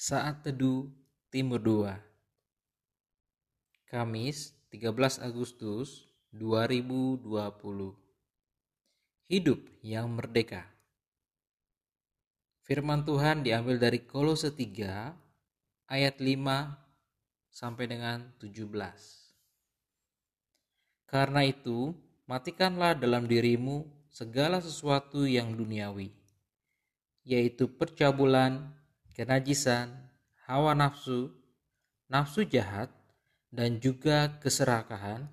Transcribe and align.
Saat 0.00 0.48
Teduh 0.48 0.88
Timur 1.28 1.60
2 1.60 1.92
Kamis 3.84 4.56
13 4.72 4.96
Agustus 5.20 6.08
2020 6.32 7.28
Hidup 9.28 9.60
yang 9.84 10.08
merdeka. 10.08 10.64
Firman 12.64 13.04
Tuhan 13.04 13.44
diambil 13.44 13.76
dari 13.76 14.00
Kolose 14.00 14.48
3 14.48 15.92
ayat 15.92 16.16
5 16.16 17.52
sampai 17.52 17.84
dengan 17.84 18.24
17 18.40 18.72
Karena 21.12 21.44
itu 21.44 21.92
matikanlah 22.24 22.96
dalam 22.96 23.28
dirimu 23.28 23.84
segala 24.08 24.64
sesuatu 24.64 25.28
yang 25.28 25.52
duniawi 25.52 26.08
yaitu 27.20 27.68
percabulan, 27.68 28.79
kenajisan, 29.14 29.90
hawa 30.46 30.74
nafsu, 30.74 31.30
nafsu 32.10 32.46
jahat, 32.46 32.90
dan 33.50 33.82
juga 33.82 34.38
keserakahan 34.38 35.26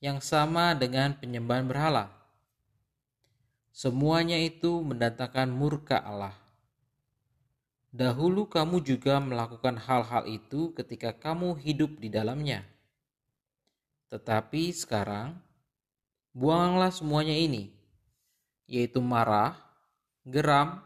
yang 0.00 0.22
sama 0.24 0.72
dengan 0.72 1.16
penyembahan 1.18 1.68
berhala. 1.68 2.08
Semuanya 3.74 4.40
itu 4.40 4.82
mendatangkan 4.82 5.48
murka 5.52 6.00
Allah. 6.02 6.34
Dahulu 7.88 8.50
kamu 8.50 8.84
juga 8.84 9.16
melakukan 9.22 9.80
hal-hal 9.80 10.28
itu 10.28 10.76
ketika 10.76 11.14
kamu 11.14 11.56
hidup 11.56 11.96
di 11.96 12.12
dalamnya. 12.12 12.66
Tetapi 14.12 14.72
sekarang, 14.72 15.36
buanglah 16.32 16.92
semuanya 16.92 17.32
ini, 17.36 17.72
yaitu 18.68 19.00
marah, 19.00 19.56
geram, 20.24 20.84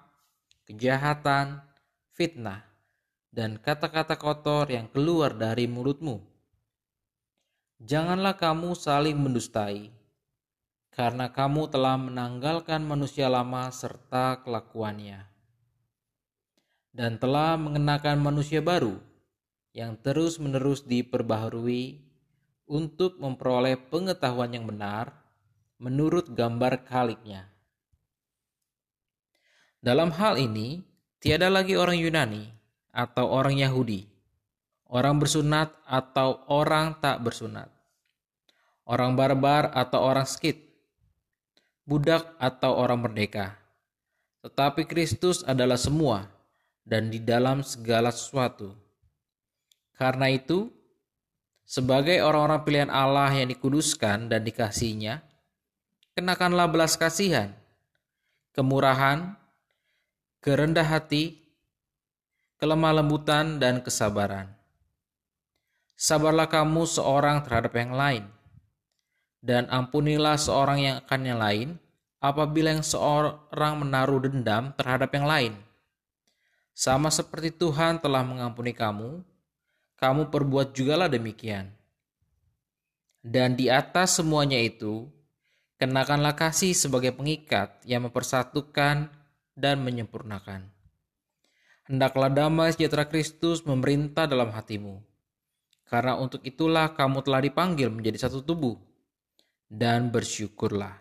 kejahatan, 0.67 1.62
fitnah, 2.12 2.69
dan 3.33 3.57
kata-kata 3.57 4.20
kotor 4.20 4.69
yang 4.69 4.89
keluar 4.93 5.33
dari 5.33 5.64
mulutmu. 5.64 6.20
Janganlah 7.83 8.37
kamu 8.37 8.77
saling 8.77 9.17
mendustai, 9.17 9.91
karena 10.92 11.33
kamu 11.33 11.72
telah 11.72 11.97
menanggalkan 11.97 12.84
manusia 12.84 13.27
lama 13.33 13.67
serta 13.72 14.45
kelakuannya, 14.45 15.25
dan 16.92 17.17
telah 17.17 17.56
mengenakan 17.56 18.20
manusia 18.20 18.61
baru 18.61 19.00
yang 19.72 19.97
terus-menerus 19.97 20.84
diperbaharui 20.84 21.97
untuk 22.69 23.17
memperoleh 23.17 23.81
pengetahuan 23.89 24.53
yang 24.53 24.69
benar 24.69 25.17
menurut 25.81 26.28
gambar 26.31 26.84
kaliknya. 26.84 27.48
Dalam 29.83 30.15
hal 30.15 30.39
ini, 30.39 30.92
tiada 31.23 31.47
lagi 31.47 31.78
orang 31.78 32.03
Yunani 32.03 32.51
atau 32.91 33.31
orang 33.31 33.55
Yahudi, 33.55 34.11
orang 34.91 35.23
bersunat 35.23 35.70
atau 35.87 36.42
orang 36.51 36.98
tak 36.98 37.23
bersunat, 37.23 37.70
orang 38.83 39.15
barbar 39.15 39.70
atau 39.70 40.03
orang 40.03 40.27
skit, 40.27 40.59
budak 41.87 42.27
atau 42.43 42.75
orang 42.75 43.06
merdeka. 43.06 43.55
Tetapi 44.43 44.83
Kristus 44.91 45.47
adalah 45.47 45.78
semua 45.78 46.27
dan 46.83 47.06
di 47.15 47.23
dalam 47.23 47.62
segala 47.62 48.11
sesuatu. 48.11 48.75
Karena 49.95 50.27
itu, 50.27 50.67
sebagai 51.62 52.19
orang-orang 52.19 52.67
pilihan 52.67 52.91
Allah 52.91 53.31
yang 53.31 53.47
dikuduskan 53.47 54.27
dan 54.27 54.43
dikasihnya, 54.43 55.23
kenakanlah 56.19 56.67
belas 56.67 56.98
kasihan, 56.98 57.55
kemurahan, 58.50 59.39
kerendah 60.43 60.83
hati, 60.83 61.39
kelemah 62.59 62.98
lembutan, 62.98 63.62
dan 63.62 63.79
kesabaran. 63.79 64.51
Sabarlah 65.95 66.51
kamu 66.51 66.83
seorang 66.83 67.47
terhadap 67.47 67.79
yang 67.79 67.95
lain, 67.95 68.27
dan 69.39 69.71
ampunilah 69.71 70.34
seorang 70.34 70.78
yang 70.83 70.97
akan 71.06 71.21
yang 71.22 71.39
lain 71.39 71.69
apabila 72.19 72.75
yang 72.75 72.83
seorang 72.83 73.87
menaruh 73.87 74.27
dendam 74.27 74.75
terhadap 74.75 75.15
yang 75.15 75.31
lain. 75.31 75.55
Sama 76.75 77.15
seperti 77.15 77.55
Tuhan 77.55 78.03
telah 78.03 78.27
mengampuni 78.27 78.75
kamu, 78.75 79.22
kamu 79.95 80.27
perbuat 80.27 80.75
jugalah 80.75 81.06
demikian. 81.06 81.71
Dan 83.22 83.55
di 83.55 83.71
atas 83.71 84.19
semuanya 84.19 84.59
itu, 84.59 85.06
kenakanlah 85.78 86.34
kasih 86.34 86.75
sebagai 86.75 87.15
pengikat 87.15 87.78
yang 87.87 88.11
mempersatukan 88.11 89.22
dan 89.53 89.85
menyempurnakan. 89.85 90.69
Hendaklah 91.83 92.31
damai 92.31 92.71
sejahtera 92.73 93.05
Kristus 93.11 93.67
memerintah 93.67 94.31
dalam 94.31 94.55
hatimu. 94.55 95.03
Karena 95.91 96.17
untuk 96.17 96.41
itulah 96.47 96.95
kamu 96.95 97.21
telah 97.21 97.41
dipanggil 97.43 97.91
menjadi 97.93 98.29
satu 98.29 98.41
tubuh. 98.41 98.79
Dan 99.67 100.13
bersyukurlah. 100.13 100.95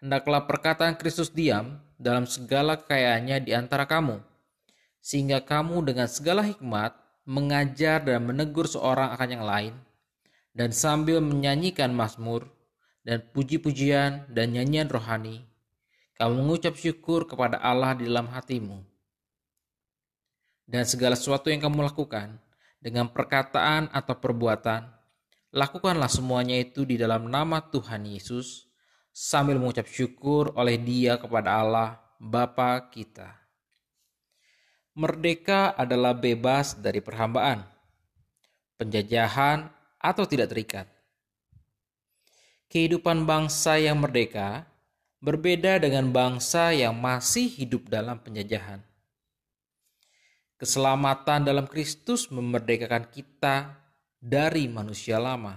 Hendaklah 0.00 0.48
perkataan 0.48 0.96
Kristus 0.96 1.28
diam 1.28 1.76
dalam 2.00 2.24
segala 2.24 2.80
kekayaannya 2.80 3.36
di 3.44 3.52
antara 3.52 3.84
kamu. 3.84 4.18
Sehingga 5.04 5.44
kamu 5.44 5.92
dengan 5.92 6.08
segala 6.08 6.40
hikmat 6.40 6.96
mengajar 7.28 8.00
dan 8.00 8.24
menegur 8.24 8.64
seorang 8.64 9.12
akan 9.12 9.28
yang 9.28 9.44
lain. 9.44 9.74
Dan 10.50 10.72
sambil 10.72 11.20
menyanyikan 11.20 11.92
mazmur 11.92 12.48
dan 13.04 13.22
puji-pujian 13.30 14.26
dan 14.32 14.46
nyanyian 14.50 14.90
rohani 14.90 15.49
kamu 16.20 16.36
mengucap 16.36 16.76
syukur 16.76 17.24
kepada 17.24 17.56
Allah 17.64 17.96
di 17.96 18.04
dalam 18.04 18.28
hatimu. 18.28 18.84
Dan 20.68 20.84
segala 20.84 21.16
sesuatu 21.16 21.48
yang 21.48 21.64
kamu 21.64 21.80
lakukan, 21.88 22.36
dengan 22.76 23.08
perkataan 23.08 23.88
atau 23.88 24.20
perbuatan, 24.20 24.84
lakukanlah 25.48 26.12
semuanya 26.12 26.60
itu 26.60 26.84
di 26.84 27.00
dalam 27.00 27.32
nama 27.32 27.64
Tuhan 27.64 28.04
Yesus, 28.04 28.68
sambil 29.08 29.56
mengucap 29.56 29.88
syukur 29.88 30.52
oleh 30.60 30.76
dia 30.76 31.16
kepada 31.16 31.56
Allah, 31.56 31.96
Bapa 32.20 32.92
kita. 32.92 33.40
Merdeka 34.92 35.72
adalah 35.72 36.12
bebas 36.12 36.76
dari 36.76 37.00
perhambaan, 37.00 37.64
penjajahan, 38.76 39.72
atau 39.96 40.28
tidak 40.28 40.52
terikat. 40.52 40.84
Kehidupan 42.68 43.24
bangsa 43.24 43.80
yang 43.80 43.96
merdeka 44.04 44.69
berbeda 45.20 45.76
dengan 45.76 46.08
bangsa 46.08 46.72
yang 46.72 46.96
masih 46.96 47.46
hidup 47.46 47.92
dalam 47.92 48.16
penjajahan. 48.18 48.80
Keselamatan 50.56 51.44
dalam 51.44 51.68
Kristus 51.68 52.28
memerdekakan 52.28 53.08
kita 53.08 53.76
dari 54.20 54.68
manusia 54.68 55.16
lama. 55.16 55.56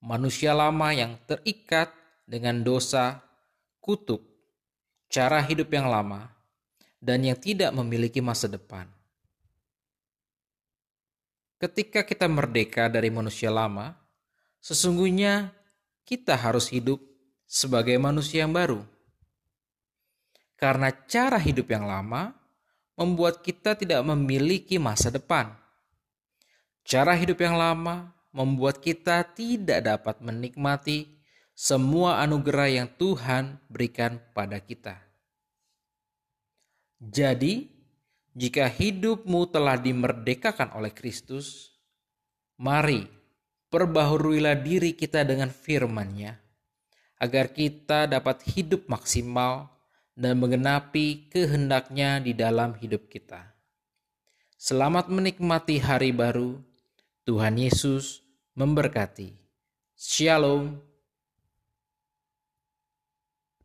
Manusia 0.00 0.56
lama 0.56 0.88
yang 0.92 1.20
terikat 1.28 1.92
dengan 2.24 2.64
dosa, 2.64 3.20
kutuk, 3.80 4.24
cara 5.12 5.44
hidup 5.44 5.68
yang 5.72 5.92
lama, 5.92 6.32
dan 7.00 7.20
yang 7.20 7.36
tidak 7.36 7.72
memiliki 7.76 8.24
masa 8.24 8.48
depan. 8.48 8.88
Ketika 11.60 12.02
kita 12.02 12.26
merdeka 12.26 12.90
dari 12.90 13.12
manusia 13.12 13.52
lama, 13.52 13.94
sesungguhnya 14.58 15.54
kita 16.02 16.34
harus 16.34 16.66
hidup 16.72 17.11
sebagai 17.52 18.00
manusia 18.00 18.48
yang 18.48 18.56
baru. 18.56 18.80
Karena 20.56 20.88
cara 20.88 21.36
hidup 21.36 21.68
yang 21.68 21.84
lama 21.84 22.32
membuat 22.96 23.44
kita 23.44 23.76
tidak 23.76 24.00
memiliki 24.08 24.80
masa 24.80 25.12
depan. 25.12 25.52
Cara 26.80 27.12
hidup 27.12 27.36
yang 27.44 27.60
lama 27.60 28.08
membuat 28.32 28.80
kita 28.80 29.20
tidak 29.36 29.84
dapat 29.84 30.24
menikmati 30.24 31.20
semua 31.52 32.24
anugerah 32.24 32.72
yang 32.72 32.88
Tuhan 32.96 33.60
berikan 33.68 34.16
pada 34.32 34.56
kita. 34.56 34.96
Jadi, 37.02 37.68
jika 38.32 38.64
hidupmu 38.64 39.52
telah 39.52 39.76
dimerdekakan 39.76 40.72
oleh 40.78 40.94
Kristus, 40.94 41.76
mari 42.56 43.04
perbaharuilah 43.68 44.56
diri 44.62 44.96
kita 44.96 45.26
dengan 45.26 45.50
firman-Nya 45.50 46.41
agar 47.22 47.54
kita 47.54 48.10
dapat 48.10 48.42
hidup 48.50 48.90
maksimal 48.90 49.70
dan 50.18 50.42
menggenapi 50.42 51.30
kehendaknya 51.30 52.18
di 52.18 52.34
dalam 52.34 52.74
hidup 52.74 53.06
kita. 53.06 53.54
Selamat 54.58 55.06
menikmati 55.06 55.78
hari 55.78 56.10
baru. 56.10 56.58
Tuhan 57.22 57.62
Yesus 57.62 58.26
memberkati. 58.58 59.38
Shalom. 59.94 60.91